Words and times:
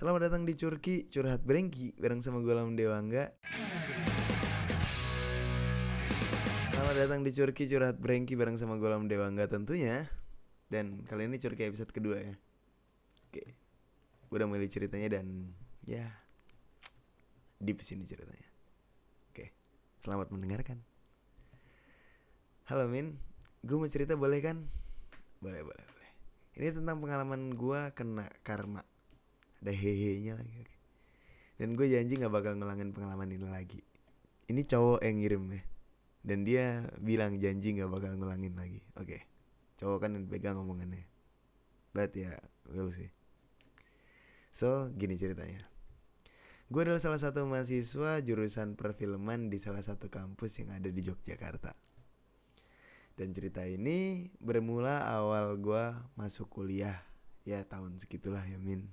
Selamat 0.00 0.32
datang 0.32 0.48
di 0.48 0.56
Curki 0.56 1.12
Curhat 1.12 1.44
Brengki 1.44 1.92
Bareng 1.92 2.24
sama 2.24 2.40
gue 2.40 2.56
Lam 2.56 2.72
Dewangga. 2.72 3.36
Selamat 6.72 6.96
datang 6.96 7.20
di 7.20 7.28
Curki 7.36 7.68
Curhat 7.68 8.00
Brengki 8.00 8.32
Bareng 8.32 8.56
sama 8.56 8.80
gue 8.80 8.88
Lam 8.88 9.12
Dewangga 9.12 9.44
tentunya. 9.44 10.08
Dan 10.72 11.04
kali 11.04 11.28
ini 11.28 11.36
Curki 11.36 11.68
episode 11.68 11.92
kedua 11.92 12.16
ya. 12.16 12.32
Oke 13.28 13.44
Gue 14.32 14.40
udah 14.40 14.48
mulai 14.48 14.72
ceritanya 14.72 15.20
dan 15.20 15.52
Ya 15.84 16.08
Deep 17.60 17.84
sini 17.84 18.08
ceritanya. 18.08 18.48
Oke 19.28 19.52
Selamat 20.00 20.32
mendengarkan. 20.32 20.80
Halo 22.72 22.88
Min. 22.88 23.20
Gue 23.60 23.76
mau 23.76 23.84
cerita 23.84 24.16
boleh 24.16 24.40
kan? 24.40 24.64
Boleh 25.44 25.60
boleh 25.60 25.84
boleh. 25.92 26.10
Ini 26.56 26.72
tentang 26.72 27.04
pengalaman 27.04 27.52
gue 27.52 27.80
kena 27.92 28.32
karma 28.40 28.80
ada 29.60 29.72
hehe-nya 29.72 30.36
lagi. 30.36 30.64
Dan 31.60 31.76
gue 31.76 31.86
janji 31.88 32.16
nggak 32.16 32.32
bakal 32.32 32.56
ngulangin 32.56 32.96
pengalaman 32.96 33.28
ini 33.28 33.46
lagi. 33.46 33.80
Ini 34.48 34.64
cowok 34.64 35.04
yang 35.04 35.16
ngirim 35.20 35.44
ya. 35.52 35.62
Dan 36.20 36.38
dia 36.44 36.64
bilang 37.00 37.36
janji 37.36 37.76
nggak 37.76 37.88
bakal 37.92 38.16
ngulangin 38.16 38.56
lagi. 38.56 38.80
Oke. 38.96 39.28
Cowok 39.76 40.08
kan 40.08 40.16
yang 40.16 40.28
pegang 40.28 40.56
omongannya 40.56 41.10
but 41.90 42.14
ya 42.14 42.38
we'll 42.70 42.90
see. 42.90 43.10
So 44.54 44.90
gini 44.94 45.18
ceritanya. 45.18 45.66
Gue 46.70 46.86
adalah 46.86 47.02
salah 47.02 47.18
satu 47.18 47.42
mahasiswa 47.50 48.22
jurusan 48.22 48.78
perfilman 48.78 49.50
di 49.50 49.58
salah 49.58 49.82
satu 49.82 50.06
kampus 50.06 50.62
yang 50.62 50.70
ada 50.70 50.86
di 50.86 51.02
Yogyakarta. 51.02 51.74
Dan 53.18 53.34
cerita 53.34 53.66
ini 53.66 54.30
bermula 54.38 55.02
awal 55.02 55.58
gue 55.58 55.84
masuk 56.14 56.46
kuliah. 56.46 57.02
Ya 57.42 57.66
tahun 57.66 57.98
segitulah 57.98 58.46
ya 58.46 58.54
min 58.62 58.86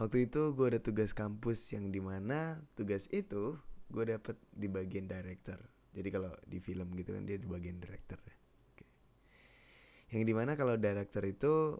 Waktu 0.00 0.30
itu 0.30 0.56
gue 0.56 0.66
ada 0.72 0.80
tugas 0.80 1.12
kampus 1.12 1.76
yang 1.76 1.92
di 1.92 2.00
mana 2.00 2.64
tugas 2.72 3.08
itu 3.12 3.60
gue 3.92 4.04
dapet 4.08 4.40
di 4.48 4.66
bagian 4.72 5.04
director. 5.04 5.60
Jadi 5.92 6.08
kalau 6.08 6.32
di 6.48 6.58
film 6.64 6.88
gitu 6.96 7.12
kan 7.12 7.28
dia 7.28 7.36
di 7.36 7.44
bagian 7.44 7.76
director 7.76 8.16
ya. 8.24 8.36
Yang 10.16 10.22
di 10.28 10.34
mana 10.36 10.56
kalau 10.56 10.80
director 10.80 11.24
itu 11.28 11.76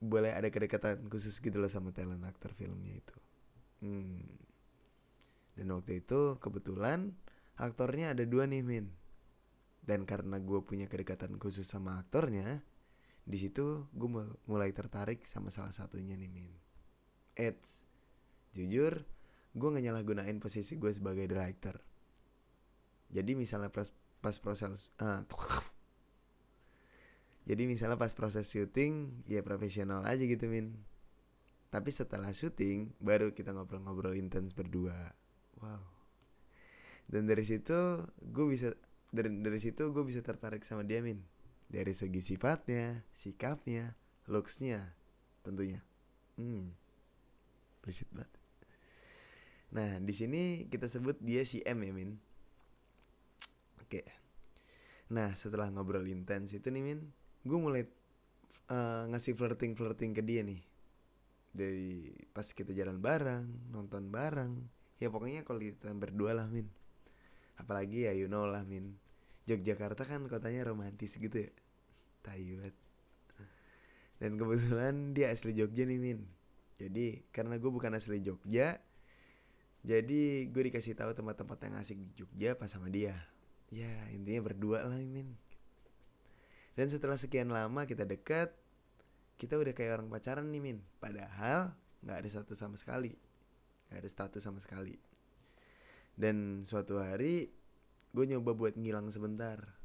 boleh 0.00 0.36
ada 0.36 0.52
kedekatan 0.52 1.08
khusus 1.08 1.40
gitu 1.40 1.56
loh 1.56 1.72
sama 1.72 1.92
talent 1.96 2.24
aktor 2.28 2.52
filmnya 2.52 3.00
itu. 3.00 3.16
Hmm. 3.80 4.20
Dan 5.56 5.72
waktu 5.72 6.04
itu 6.04 6.36
kebetulan 6.36 7.16
aktornya 7.56 8.12
ada 8.12 8.28
dua 8.28 8.44
nih 8.44 8.60
min. 8.60 8.92
Dan 9.80 10.04
karena 10.04 10.36
gue 10.36 10.60
punya 10.60 10.84
kedekatan 10.90 11.40
khusus 11.40 11.64
sama 11.64 11.96
aktornya, 11.96 12.60
di 13.24 13.38
situ 13.40 13.88
gue 13.96 14.08
mulai 14.44 14.74
tertarik 14.76 15.24
sama 15.24 15.48
salah 15.48 15.72
satunya 15.72 16.12
nih 16.12 16.28
min. 16.28 16.65
Eits, 17.36 17.84
jujur 18.56 19.04
gue 19.56 19.68
gak 19.72 19.84
nyalahgunain 19.84 20.36
posisi 20.36 20.76
gue 20.76 20.92
sebagai 20.92 21.24
director. 21.24 21.80
Jadi 23.08 23.32
misalnya 23.32 23.72
pas, 23.72 23.88
pas 24.20 24.36
proses 24.36 24.92
uh, 25.00 25.24
jadi 27.48 27.62
misalnya 27.64 27.96
pas 27.96 28.12
proses 28.12 28.48
syuting 28.48 29.24
ya 29.24 29.40
profesional 29.40 30.04
aja 30.04 30.24
gitu 30.24 30.48
min. 30.48 30.76
Tapi 31.72 31.88
setelah 31.92 32.32
syuting 32.32 32.92
baru 33.00 33.32
kita 33.32 33.56
ngobrol-ngobrol 33.56 34.16
intens 34.16 34.52
berdua. 34.52 34.96
Wow. 35.60 35.84
Dan 37.08 37.24
dari 37.24 37.44
situ 37.44 38.04
gue 38.20 38.46
bisa 38.48 38.76
dari 39.08 39.32
dari 39.40 39.60
situ 39.60 39.88
gue 39.92 40.04
bisa 40.04 40.20
tertarik 40.20 40.64
sama 40.68 40.84
dia 40.84 41.00
min. 41.00 41.24
Dari 41.66 41.96
segi 41.96 42.22
sifatnya, 42.22 43.02
sikapnya, 43.10 43.96
looksnya, 44.28 44.94
tentunya. 45.42 45.80
Hmm 46.36 46.85
eksplisit 47.86 48.10
banget. 48.10 48.34
Nah, 49.78 50.02
di 50.02 50.10
sini 50.10 50.66
kita 50.66 50.90
sebut 50.90 51.22
dia 51.22 51.46
si 51.46 51.62
M 51.62 51.86
ya, 51.86 51.94
Min. 51.94 52.18
Oke. 53.78 54.02
Nah, 55.14 55.38
setelah 55.38 55.70
ngobrol 55.70 56.02
intens 56.10 56.50
itu 56.50 56.66
nih, 56.66 56.82
Min, 56.82 57.06
gue 57.46 57.58
mulai 57.58 57.86
uh, 58.74 59.06
ngasih 59.06 59.38
flirting-flirting 59.38 60.18
ke 60.18 60.22
dia 60.26 60.42
nih. 60.42 60.58
Dari 61.54 62.10
pas 62.34 62.50
kita 62.50 62.74
jalan 62.74 62.98
bareng, 62.98 63.70
nonton 63.70 64.10
bareng. 64.10 64.66
Ya 64.98 65.06
pokoknya 65.06 65.46
kalau 65.46 65.62
kita 65.62 65.94
berdua 65.94 66.34
lah, 66.34 66.50
Min. 66.50 66.66
Apalagi 67.54 68.10
ya 68.10 68.12
you 68.18 68.26
know 68.26 68.50
lah, 68.50 68.66
Min. 68.66 68.98
Yogyakarta 69.46 70.02
kan 70.02 70.26
kotanya 70.26 70.66
romantis 70.66 71.22
gitu 71.22 71.38
ya. 71.38 71.50
Tayuat. 72.26 72.74
Dan 74.18 74.34
kebetulan 74.34 75.14
dia 75.14 75.30
asli 75.30 75.54
Jogja 75.54 75.86
nih, 75.86 76.02
Min 76.02 76.35
jadi 76.76 77.24
karena 77.32 77.56
gue 77.56 77.70
bukan 77.72 77.92
asli 77.96 78.20
Jogja 78.20 78.80
jadi 79.86 80.50
gue 80.50 80.62
dikasih 80.66 80.98
tahu 80.98 81.14
tempat-tempat 81.14 81.62
yang 81.62 81.78
asik 81.78 81.94
di 81.94 82.10
Jogja 82.18 82.58
pas 82.58 82.66
sama 82.66 82.90
dia. 82.90 83.14
Ya 83.70 84.10
intinya 84.10 84.50
berdua 84.50 84.82
lah 84.82 84.98
min. 84.98 85.38
Dan 86.74 86.90
setelah 86.90 87.14
sekian 87.14 87.54
lama 87.54 87.86
kita 87.86 88.02
dekat 88.02 88.50
kita 89.38 89.54
udah 89.54 89.70
kayak 89.78 90.02
orang 90.02 90.10
pacaran 90.10 90.50
nih 90.50 90.58
min. 90.58 90.78
Padahal 90.98 91.70
nggak 92.02 92.18
ada 92.18 92.28
status 92.34 92.58
sama 92.58 92.74
sekali. 92.74 93.14
Nggak 93.86 93.98
ada 94.02 94.10
status 94.10 94.42
sama 94.42 94.58
sekali. 94.58 94.98
Dan 96.18 96.66
suatu 96.66 96.98
hari 96.98 97.54
gue 98.10 98.24
nyoba 98.26 98.58
buat 98.58 98.74
ngilang 98.74 99.14
sebentar. 99.14 99.78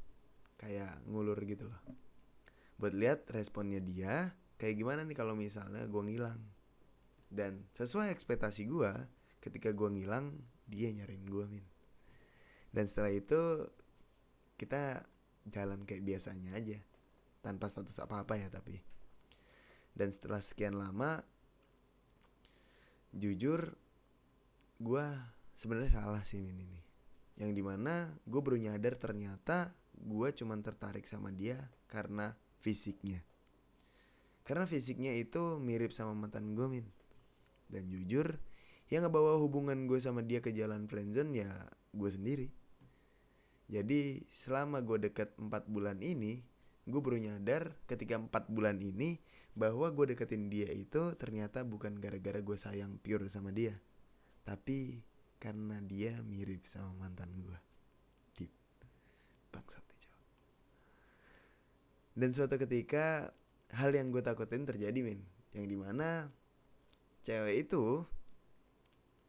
Kayak 0.58 0.98
ngulur 1.06 1.38
gitu 1.46 1.70
loh. 1.70 1.82
Buat 2.82 2.98
lihat 2.98 3.30
responnya 3.30 3.78
dia 3.78 4.34
kayak 4.58 4.82
gimana 4.82 5.06
nih 5.06 5.14
kalau 5.14 5.38
misalnya 5.38 5.86
gue 5.86 6.02
ngilang 6.10 6.42
dan 7.32 7.64
sesuai 7.72 8.12
ekspektasi 8.12 8.68
gue 8.68 8.92
ketika 9.40 9.72
gue 9.72 9.88
ngilang 9.88 10.36
dia 10.68 10.92
nyariin 10.92 11.24
gue 11.24 11.46
min. 11.48 11.66
Dan 12.76 12.92
setelah 12.92 13.12
itu 13.16 13.72
kita 14.60 15.08
jalan 15.48 15.88
kayak 15.88 16.04
biasanya 16.04 16.60
aja. 16.60 16.78
Tanpa 17.40 17.72
status 17.72 17.98
apa 18.04 18.28
apa 18.28 18.36
ya 18.36 18.52
tapi. 18.52 18.84
Dan 19.96 20.12
setelah 20.12 20.44
sekian 20.44 20.76
lama 20.76 21.24
jujur 23.16 23.76
gue 24.78 25.06
sebenarnya 25.56 26.04
salah 26.04 26.22
sih 26.28 26.44
min 26.44 26.60
ini. 26.60 26.80
Yang 27.40 27.52
di 27.56 27.64
mana 27.64 28.12
gue 28.28 28.42
baru 28.44 28.60
nyadar 28.60 29.00
ternyata 29.00 29.72
gue 29.96 30.30
cuman 30.36 30.60
tertarik 30.60 31.08
sama 31.08 31.32
dia 31.32 31.58
karena 31.88 32.36
fisiknya. 32.60 33.24
Karena 34.44 34.68
fisiknya 34.68 35.16
itu 35.16 35.58
mirip 35.64 35.96
sama 35.96 36.12
mantan 36.12 36.54
gue 36.54 36.68
min 36.68 36.86
dan 37.72 37.88
jujur 37.88 38.38
yang 38.92 39.08
ngebawa 39.08 39.40
hubungan 39.40 39.88
gue 39.88 39.98
sama 40.04 40.20
dia 40.20 40.44
ke 40.44 40.52
jalan 40.52 40.86
friendzone 40.86 41.32
ya 41.32 41.50
gue 41.96 42.10
sendiri. 42.12 42.48
Jadi 43.72 44.28
selama 44.28 44.84
gue 44.84 45.08
deket 45.08 45.32
4 45.40 45.48
bulan 45.72 46.04
ini 46.04 46.44
gue 46.84 47.00
baru 47.00 47.18
nyadar 47.24 47.72
ketika 47.88 48.20
4 48.20 48.52
bulan 48.52 48.84
ini 48.84 49.24
bahwa 49.56 49.88
gue 49.96 50.12
deketin 50.12 50.52
dia 50.52 50.68
itu 50.68 51.16
ternyata 51.16 51.64
bukan 51.64 51.96
gara-gara 52.04 52.44
gue 52.44 52.58
sayang 52.60 53.00
pure 53.00 53.32
sama 53.32 53.52
dia 53.56 53.80
tapi 54.44 55.04
karena 55.40 55.80
dia 55.84 56.20
mirip 56.24 56.68
sama 56.68 57.08
mantan 57.08 57.32
gue 57.40 57.60
di 58.36 58.46
bangsat 59.52 59.92
dan 62.12 62.36
suatu 62.36 62.60
ketika 62.60 63.32
hal 63.72 63.96
yang 63.96 64.12
gue 64.12 64.20
takutin 64.20 64.68
terjadi 64.68 65.00
min. 65.00 65.24
Yang 65.56 65.66
di 65.68 65.78
mana 65.80 66.28
cewek 67.22 67.70
itu 67.70 68.06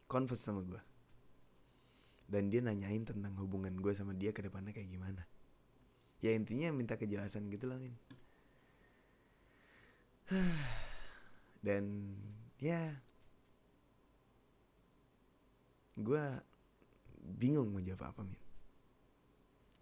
confess 0.08 0.44
sama 0.44 0.64
gue 0.64 0.82
dan 2.32 2.48
dia 2.48 2.64
nanyain 2.64 3.04
tentang 3.04 3.36
hubungan 3.44 3.76
gue 3.76 3.92
sama 3.92 4.16
dia 4.16 4.32
ke 4.32 4.40
depannya 4.40 4.72
kayak 4.72 4.88
gimana. 4.88 5.28
Ya 6.24 6.32
intinya 6.32 6.72
minta 6.72 6.96
kejelasan 6.96 7.52
gitu 7.52 7.68
lah 7.68 7.76
min. 7.76 7.92
Dan 11.66 12.16
ya 12.56 12.96
gue 16.00 16.24
bingung 17.20 17.68
mau 17.68 17.84
jawab 17.84 18.16
apa 18.16 18.24
min. 18.24 18.40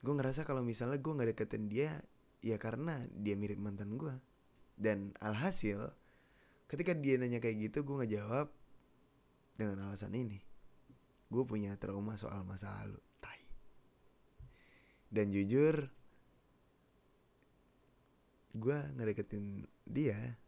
Gue 0.03 0.15
ngerasa 0.19 0.43
kalau 0.43 0.67
misalnya 0.67 0.99
gue 0.99 1.13
nggak 1.15 1.31
deketin 1.39 1.71
dia 1.71 2.03
ya 2.43 2.59
karena 2.59 3.07
dia 3.15 3.39
mirip 3.39 3.63
mantan 3.63 3.95
gue 3.95 4.17
dan 4.81 5.13
alhasil 5.21 5.93
ketika 6.71 6.95
dia 6.95 7.19
nanya 7.19 7.43
kayak 7.43 7.67
gitu 7.67 7.83
gue 7.83 7.99
nggak 7.99 8.13
jawab 8.15 8.47
dengan 9.59 9.91
alasan 9.91 10.15
ini. 10.15 10.39
Gue 11.27 11.43
punya 11.43 11.75
trauma 11.75 12.15
soal 12.15 12.47
masa 12.47 12.71
lalu 12.79 13.03
tai. 13.19 13.43
Dan 15.11 15.35
jujur 15.35 15.91
gue 18.55 18.77
nggak 18.95 19.07
deketin 19.11 19.67
dia. 19.83 20.39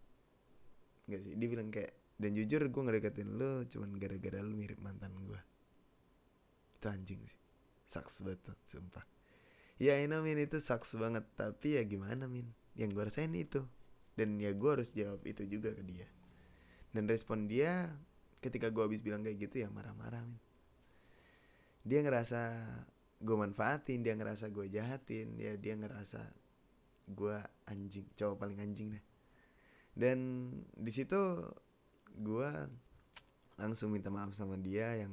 Nggak 1.10 1.20
sih 1.26 1.34
dia 1.34 1.48
bilang 1.50 1.74
kayak 1.74 1.98
dan 2.22 2.38
jujur 2.38 2.62
gue 2.70 2.80
nggak 2.86 2.96
deketin 3.02 3.34
lo 3.34 3.66
cuman 3.66 3.98
gara-gara 3.98 4.38
lo 4.38 4.54
mirip 4.54 4.78
mantan 4.78 5.10
gue 5.26 5.40
itu 6.82 6.86
anjing 6.90 7.22
sih. 7.22 7.38
Sucks 7.86 8.26
banget 8.26 8.58
sumpah. 8.66 9.06
Ya 9.78 10.02
I 10.02 10.10
know 10.10 10.18
min 10.26 10.38
itu 10.38 10.58
sucks 10.58 10.98
banget. 10.98 11.22
Tapi 11.38 11.78
ya 11.78 11.82
gimana 11.86 12.26
min? 12.26 12.50
Yang 12.74 12.90
gue 12.98 13.04
rasain 13.06 13.34
itu 13.38 13.62
dan 14.18 14.36
ya 14.36 14.52
gue 14.52 14.70
harus 14.70 14.92
jawab 14.92 15.24
itu 15.24 15.44
juga 15.48 15.72
ke 15.72 15.82
dia. 15.84 16.08
Dan 16.92 17.08
respon 17.08 17.48
dia 17.48 17.88
ketika 18.44 18.68
gue 18.68 18.82
habis 18.84 19.00
bilang 19.00 19.24
kayak 19.24 19.48
gitu 19.48 19.64
ya 19.64 19.68
marah-marah 19.70 20.26
dia 21.82 21.98
ngerasa 22.02 22.42
gue 23.22 23.36
manfaatin 23.38 24.02
dia 24.02 24.14
ngerasa 24.14 24.50
gue 24.50 24.66
jahatin 24.70 25.34
ya 25.38 25.54
dia 25.58 25.74
ngerasa 25.78 26.22
gue 27.10 27.36
anjing 27.66 28.06
cowok 28.14 28.36
paling 28.38 28.58
anjing 28.62 28.94
deh. 28.94 29.04
Dan 29.92 30.18
di 30.74 30.92
situ 30.94 31.18
gue 32.12 32.50
langsung 33.60 33.92
minta 33.92 34.08
maaf 34.08 34.32
sama 34.32 34.56
dia 34.58 34.96
yang 34.96 35.12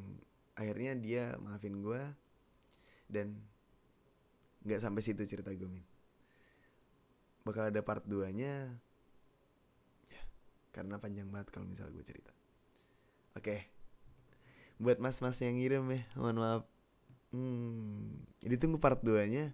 akhirnya 0.56 0.94
dia 1.00 1.24
maafin 1.40 1.80
gue 1.80 2.02
dan 3.07 3.36
nggak 4.63 4.81
sampai 4.84 5.02
situ 5.04 5.24
cerita 5.24 5.56
gue 5.56 5.69
min 5.69 5.86
bakal 7.48 7.72
ada 7.72 7.80
part 7.80 8.04
2 8.04 8.28
nya 8.36 8.68
ya 8.68 8.89
karena 10.80 10.96
panjang 10.96 11.28
banget 11.28 11.52
kalau 11.52 11.68
misalnya 11.68 12.00
gue 12.00 12.08
cerita. 12.08 12.31
Oke. 13.36 13.68
Buat 14.80 15.04
mas-mas 15.04 15.36
yang 15.44 15.60
ngirim 15.60 15.84
ya 15.92 16.02
mohon 16.16 16.40
maaf. 16.40 16.64
Hmm 17.36 18.24
ditunggu 18.40 18.80
part 18.80 19.04
2 19.04 19.28
nya 19.28 19.52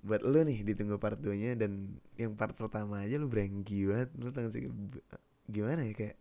buat 0.00 0.24
lo 0.24 0.40
nih 0.40 0.64
ditunggu 0.64 0.96
part 0.96 1.20
2 1.20 1.36
nya 1.36 1.52
dan 1.52 2.00
yang 2.16 2.32
part 2.32 2.56
pertama 2.56 3.04
aja 3.04 3.20
lu 3.20 3.28
berenggi 3.28 3.84
banget 3.84 4.08
lu 4.16 4.32
sih? 4.48 4.64
Gimana 5.44 5.84
ya 5.84 5.92
kayak 5.92 6.16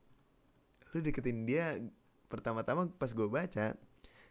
lu 0.92 1.00
deketin 1.00 1.48
dia 1.48 1.80
pertama-tama 2.28 2.92
pas 2.92 3.16
gue 3.16 3.26
baca 3.32 3.80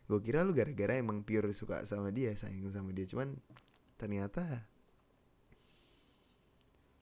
gue 0.08 0.20
kira 0.24 0.44
lu 0.44 0.52
gara-gara 0.52 1.00
emang 1.00 1.24
pure 1.24 1.48
suka 1.56 1.88
sama 1.88 2.12
dia 2.12 2.36
sayang 2.36 2.68
sama 2.68 2.92
dia. 2.92 3.08
Cuman 3.08 3.40
ternyata 3.96 4.68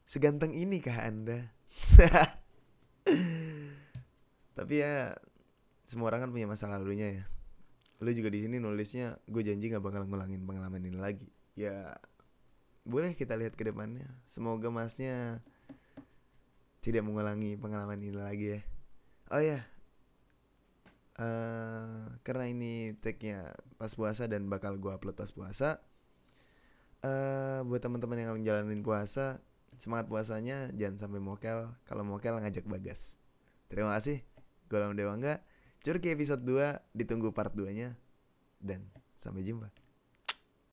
seganteng 0.06 0.54
ini 0.54 0.78
kah 0.78 1.02
anda? 1.02 1.50
Tapi 4.56 4.74
ya 4.78 5.18
semua 5.84 6.14
orang 6.14 6.26
kan 6.26 6.30
punya 6.30 6.46
masa 6.46 6.70
lalunya 6.70 7.10
ya. 7.10 7.24
Lu 7.98 8.14
juga 8.14 8.30
di 8.30 8.46
sini 8.46 8.62
nulisnya 8.62 9.18
gue 9.26 9.42
janji 9.42 9.68
nggak 9.68 9.82
bakal 9.82 10.06
ngulangin 10.06 10.46
pengalaman 10.46 10.80
ini 10.86 10.96
lagi. 10.96 11.26
Ya 11.58 11.98
boleh 12.86 13.18
kita 13.18 13.34
lihat 13.34 13.58
ke 13.58 13.66
depannya. 13.66 14.06
Semoga 14.30 14.70
masnya 14.70 15.42
tidak 16.80 17.02
mengulangi 17.02 17.58
pengalaman 17.58 17.98
ini 17.98 18.14
lagi 18.14 18.46
ya. 18.56 18.60
Oh 19.34 19.42
ya 19.42 19.66
uh, 21.20 22.04
karena 22.22 22.44
ini 22.48 22.96
tagnya 23.00 23.52
pas 23.80 23.92
puasa 23.92 24.28
dan 24.28 24.48
bakal 24.48 24.76
gue 24.76 24.92
upload 24.92 25.16
pas 25.16 25.32
puasa 25.32 25.80
uh, 27.04 27.60
buat 27.64 27.80
teman-teman 27.80 28.20
yang 28.20 28.40
jalanin 28.44 28.84
puasa 28.84 29.40
semangat 29.76 30.10
puasanya 30.10 30.72
jangan 30.76 31.08
sampai 31.08 31.20
mokel. 31.20 31.72
Kalau 31.88 32.02
mokel 32.02 32.36
ngajak 32.40 32.64
bagas. 32.68 33.16
Terima 33.68 33.96
kasih 33.96 34.24
gue 34.66 34.78
Dewa 34.98 35.14
enggak 35.14 35.46
curki 35.86 36.10
episode 36.10 36.42
2 36.42 36.98
ditunggu 36.98 37.30
part 37.30 37.54
2 37.54 37.70
nya 37.70 37.94
dan 38.58 38.82
sampai 39.14 39.46
jumpa 39.46 39.70